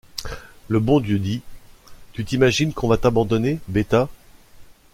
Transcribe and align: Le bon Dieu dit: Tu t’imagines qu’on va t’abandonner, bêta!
Le 0.67 0.79
bon 0.79 0.99
Dieu 0.99 1.19
dit: 1.19 1.43
Tu 2.13 2.25
t’imagines 2.25 2.73
qu’on 2.73 2.87
va 2.87 2.97
t’abandonner, 2.97 3.59
bêta! 3.67 4.09